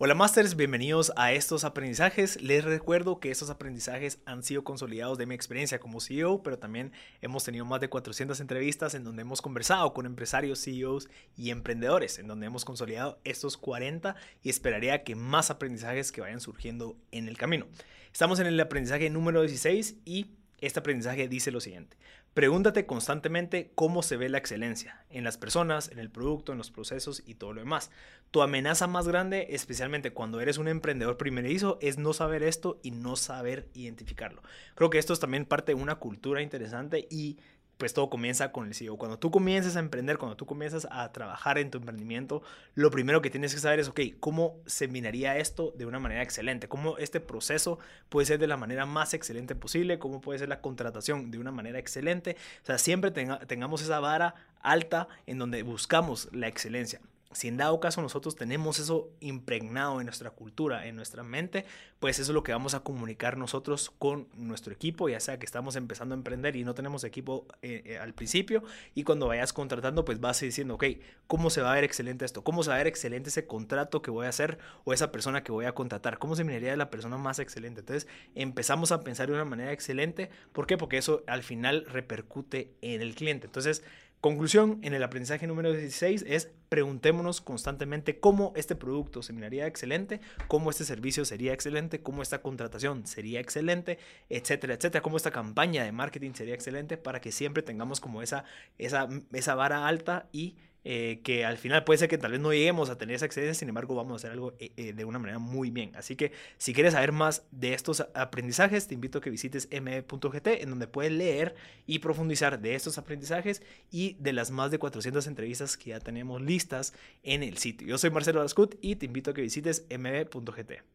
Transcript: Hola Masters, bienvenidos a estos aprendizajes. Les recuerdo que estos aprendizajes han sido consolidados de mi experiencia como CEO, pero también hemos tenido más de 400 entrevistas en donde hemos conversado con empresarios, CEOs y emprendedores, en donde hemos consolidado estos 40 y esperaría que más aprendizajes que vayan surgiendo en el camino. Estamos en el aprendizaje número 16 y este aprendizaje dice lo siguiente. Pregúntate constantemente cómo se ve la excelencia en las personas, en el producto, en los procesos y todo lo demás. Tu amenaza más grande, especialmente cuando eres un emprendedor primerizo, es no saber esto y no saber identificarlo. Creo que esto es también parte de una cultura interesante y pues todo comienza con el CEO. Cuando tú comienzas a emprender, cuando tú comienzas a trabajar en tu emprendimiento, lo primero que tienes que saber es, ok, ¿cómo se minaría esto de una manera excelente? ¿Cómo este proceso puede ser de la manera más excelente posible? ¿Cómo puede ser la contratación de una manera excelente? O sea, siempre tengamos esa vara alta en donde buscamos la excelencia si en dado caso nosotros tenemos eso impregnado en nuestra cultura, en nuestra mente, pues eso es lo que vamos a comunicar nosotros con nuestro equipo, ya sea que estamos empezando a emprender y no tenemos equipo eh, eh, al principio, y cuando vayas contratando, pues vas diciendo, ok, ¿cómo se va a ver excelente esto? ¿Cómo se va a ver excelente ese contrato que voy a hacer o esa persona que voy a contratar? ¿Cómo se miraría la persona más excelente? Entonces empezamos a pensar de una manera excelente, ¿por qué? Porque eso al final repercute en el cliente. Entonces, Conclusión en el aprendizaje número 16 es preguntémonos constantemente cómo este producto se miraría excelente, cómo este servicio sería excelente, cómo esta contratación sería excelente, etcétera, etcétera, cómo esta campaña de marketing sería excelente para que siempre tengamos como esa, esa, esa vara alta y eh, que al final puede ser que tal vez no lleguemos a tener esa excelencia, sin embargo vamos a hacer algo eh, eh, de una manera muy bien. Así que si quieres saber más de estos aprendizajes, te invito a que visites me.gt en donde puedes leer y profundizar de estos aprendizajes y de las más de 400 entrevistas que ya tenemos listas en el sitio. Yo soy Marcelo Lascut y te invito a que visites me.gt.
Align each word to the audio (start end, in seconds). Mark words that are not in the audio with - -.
Hola 0.00 0.14
Masters, 0.14 0.54
bienvenidos 0.54 1.12
a 1.16 1.32
estos 1.32 1.64
aprendizajes. 1.64 2.40
Les 2.40 2.62
recuerdo 2.62 3.18
que 3.18 3.32
estos 3.32 3.50
aprendizajes 3.50 4.20
han 4.26 4.44
sido 4.44 4.62
consolidados 4.62 5.18
de 5.18 5.26
mi 5.26 5.34
experiencia 5.34 5.80
como 5.80 6.00
CEO, 6.00 6.40
pero 6.44 6.56
también 6.56 6.92
hemos 7.20 7.42
tenido 7.42 7.64
más 7.64 7.80
de 7.80 7.88
400 7.88 8.38
entrevistas 8.38 8.94
en 8.94 9.02
donde 9.02 9.22
hemos 9.22 9.42
conversado 9.42 9.92
con 9.92 10.06
empresarios, 10.06 10.62
CEOs 10.62 11.08
y 11.36 11.50
emprendedores, 11.50 12.20
en 12.20 12.28
donde 12.28 12.46
hemos 12.46 12.64
consolidado 12.64 13.18
estos 13.24 13.56
40 13.56 14.14
y 14.40 14.50
esperaría 14.50 15.02
que 15.02 15.16
más 15.16 15.50
aprendizajes 15.50 16.12
que 16.12 16.20
vayan 16.20 16.40
surgiendo 16.40 16.96
en 17.10 17.26
el 17.26 17.36
camino. 17.36 17.66
Estamos 18.12 18.38
en 18.38 18.46
el 18.46 18.60
aprendizaje 18.60 19.10
número 19.10 19.40
16 19.40 19.96
y 20.04 20.26
este 20.60 20.80
aprendizaje 20.80 21.28
dice 21.28 21.50
lo 21.50 21.60
siguiente. 21.60 21.96
Pregúntate 22.34 22.86
constantemente 22.86 23.72
cómo 23.74 24.02
se 24.02 24.16
ve 24.16 24.28
la 24.28 24.38
excelencia 24.38 25.04
en 25.10 25.24
las 25.24 25.38
personas, 25.38 25.88
en 25.90 25.98
el 25.98 26.10
producto, 26.10 26.52
en 26.52 26.58
los 26.58 26.70
procesos 26.70 27.22
y 27.26 27.34
todo 27.34 27.52
lo 27.52 27.60
demás. 27.60 27.90
Tu 28.30 28.42
amenaza 28.42 28.86
más 28.86 29.08
grande, 29.08 29.48
especialmente 29.50 30.12
cuando 30.12 30.40
eres 30.40 30.58
un 30.58 30.68
emprendedor 30.68 31.16
primerizo, 31.16 31.78
es 31.80 31.98
no 31.98 32.12
saber 32.12 32.42
esto 32.42 32.78
y 32.82 32.92
no 32.92 33.16
saber 33.16 33.68
identificarlo. 33.74 34.42
Creo 34.74 34.90
que 34.90 34.98
esto 34.98 35.12
es 35.12 35.20
también 35.20 35.46
parte 35.46 35.74
de 35.74 35.80
una 35.80 35.96
cultura 35.96 36.42
interesante 36.42 37.08
y 37.10 37.38
pues 37.78 37.94
todo 37.94 38.10
comienza 38.10 38.52
con 38.52 38.66
el 38.66 38.74
CEO. 38.74 38.98
Cuando 38.98 39.18
tú 39.18 39.30
comienzas 39.30 39.76
a 39.76 39.78
emprender, 39.78 40.18
cuando 40.18 40.36
tú 40.36 40.44
comienzas 40.46 40.86
a 40.90 41.10
trabajar 41.12 41.58
en 41.58 41.70
tu 41.70 41.78
emprendimiento, 41.78 42.42
lo 42.74 42.90
primero 42.90 43.22
que 43.22 43.30
tienes 43.30 43.54
que 43.54 43.60
saber 43.60 43.80
es, 43.80 43.88
ok, 43.88 44.00
¿cómo 44.20 44.60
se 44.66 44.88
minaría 44.88 45.38
esto 45.38 45.72
de 45.76 45.86
una 45.86 46.00
manera 46.00 46.22
excelente? 46.22 46.68
¿Cómo 46.68 46.98
este 46.98 47.20
proceso 47.20 47.78
puede 48.08 48.26
ser 48.26 48.38
de 48.38 48.48
la 48.48 48.56
manera 48.56 48.84
más 48.84 49.14
excelente 49.14 49.54
posible? 49.54 49.98
¿Cómo 49.98 50.20
puede 50.20 50.40
ser 50.40 50.48
la 50.48 50.60
contratación 50.60 51.30
de 51.30 51.38
una 51.38 51.52
manera 51.52 51.78
excelente? 51.78 52.36
O 52.62 52.66
sea, 52.66 52.78
siempre 52.78 53.10
tengamos 53.12 53.80
esa 53.80 54.00
vara 54.00 54.34
alta 54.60 55.08
en 55.26 55.38
donde 55.38 55.62
buscamos 55.62 56.28
la 56.32 56.48
excelencia 56.48 57.00
si 57.32 57.48
en 57.48 57.56
dado 57.58 57.78
caso 57.80 58.00
nosotros 58.00 58.36
tenemos 58.36 58.78
eso 58.78 59.10
impregnado 59.20 60.00
en 60.00 60.06
nuestra 60.06 60.30
cultura, 60.30 60.86
en 60.86 60.96
nuestra 60.96 61.22
mente, 61.22 61.66
pues 61.98 62.18
eso 62.18 62.32
es 62.32 62.34
lo 62.34 62.42
que 62.42 62.52
vamos 62.52 62.74
a 62.74 62.80
comunicar 62.80 63.36
nosotros 63.36 63.90
con 63.98 64.28
nuestro 64.34 64.72
equipo, 64.72 65.08
ya 65.08 65.20
sea 65.20 65.38
que 65.38 65.44
estamos 65.44 65.76
empezando 65.76 66.14
a 66.14 66.18
emprender 66.18 66.56
y 66.56 66.64
no 66.64 66.74
tenemos 66.74 67.04
equipo 67.04 67.46
eh, 67.62 67.82
eh, 67.84 67.98
al 67.98 68.14
principio, 68.14 68.62
y 68.94 69.04
cuando 69.04 69.26
vayas 69.26 69.52
contratando, 69.52 70.04
pues 70.04 70.20
vas 70.20 70.40
diciendo, 70.40 70.74
ok, 70.74 70.84
¿cómo 71.26 71.50
se 71.50 71.60
va 71.60 71.72
a 71.72 71.74
ver 71.74 71.84
excelente 71.84 72.24
esto? 72.24 72.42
¿Cómo 72.42 72.62
se 72.62 72.70
va 72.70 72.76
a 72.76 72.78
ver 72.78 72.86
excelente 72.86 73.28
ese 73.28 73.46
contrato 73.46 74.00
que 74.00 74.10
voy 74.10 74.26
a 74.26 74.30
hacer 74.30 74.58
o 74.84 74.92
esa 74.92 75.12
persona 75.12 75.42
que 75.42 75.52
voy 75.52 75.66
a 75.66 75.72
contratar? 75.72 76.18
¿Cómo 76.18 76.34
se 76.34 76.44
miraría 76.44 76.76
la 76.76 76.90
persona 76.90 77.18
más 77.18 77.38
excelente? 77.38 77.80
Entonces 77.80 78.08
empezamos 78.34 78.90
a 78.92 79.00
pensar 79.00 79.28
de 79.28 79.34
una 79.34 79.44
manera 79.44 79.72
excelente, 79.72 80.30
¿por 80.52 80.66
qué? 80.66 80.78
Porque 80.78 80.98
eso 80.98 81.22
al 81.26 81.42
final 81.42 81.84
repercute 81.86 82.72
en 82.80 83.02
el 83.02 83.14
cliente. 83.14 83.46
Entonces, 83.46 83.82
Conclusión 84.20 84.80
en 84.82 84.94
el 84.94 85.04
aprendizaje 85.04 85.46
número 85.46 85.72
16 85.72 86.24
es 86.26 86.50
preguntémonos 86.68 87.40
constantemente 87.40 88.18
cómo 88.18 88.52
este 88.56 88.74
producto 88.74 89.22
se 89.22 89.32
miraría 89.32 89.68
excelente, 89.68 90.20
cómo 90.48 90.70
este 90.70 90.84
servicio 90.84 91.24
sería 91.24 91.52
excelente, 91.52 92.02
cómo 92.02 92.20
esta 92.20 92.42
contratación 92.42 93.06
sería 93.06 93.38
excelente, 93.38 94.00
etcétera, 94.28 94.74
etcétera, 94.74 95.02
cómo 95.02 95.18
esta 95.18 95.30
campaña 95.30 95.84
de 95.84 95.92
marketing 95.92 96.32
sería 96.32 96.54
excelente 96.54 96.96
para 96.96 97.20
que 97.20 97.30
siempre 97.30 97.62
tengamos 97.62 98.00
como 98.00 98.20
esa, 98.20 98.42
esa, 98.76 99.08
esa 99.32 99.54
vara 99.54 99.86
alta 99.86 100.28
y 100.32 100.56
eh, 100.90 101.20
que 101.22 101.44
al 101.44 101.58
final 101.58 101.84
puede 101.84 101.98
ser 101.98 102.08
que 102.08 102.16
tal 102.16 102.32
vez 102.32 102.40
no 102.40 102.50
lleguemos 102.50 102.88
a 102.88 102.96
tener 102.96 103.14
esa 103.14 103.26
excelencia, 103.26 103.52
sin 103.52 103.68
embargo 103.68 103.94
vamos 103.94 104.12
a 104.12 104.16
hacer 104.16 104.30
algo 104.30 104.54
eh, 104.58 104.72
eh, 104.78 104.94
de 104.94 105.04
una 105.04 105.18
manera 105.18 105.38
muy 105.38 105.70
bien. 105.70 105.94
Así 105.94 106.16
que 106.16 106.32
si 106.56 106.72
quieres 106.72 106.94
saber 106.94 107.12
más 107.12 107.42
de 107.50 107.74
estos 107.74 108.06
aprendizajes, 108.14 108.86
te 108.88 108.94
invito 108.94 109.18
a 109.18 109.20
que 109.20 109.28
visites 109.28 109.68
me.gt 109.70 110.46
en 110.46 110.70
donde 110.70 110.86
puedes 110.86 111.12
leer 111.12 111.56
y 111.86 111.98
profundizar 111.98 112.58
de 112.58 112.74
estos 112.74 112.96
aprendizajes 112.96 113.60
y 113.90 114.16
de 114.18 114.32
las 114.32 114.50
más 114.50 114.70
de 114.70 114.78
400 114.78 115.26
entrevistas 115.26 115.76
que 115.76 115.90
ya 115.90 116.00
tenemos 116.00 116.40
listas 116.40 116.94
en 117.22 117.42
el 117.42 117.58
sitio. 117.58 117.86
Yo 117.86 117.98
soy 117.98 118.08
Marcelo 118.08 118.40
Lascut 118.40 118.76
y 118.80 118.96
te 118.96 119.04
invito 119.04 119.32
a 119.32 119.34
que 119.34 119.42
visites 119.42 119.84
me.gt. 119.90 120.88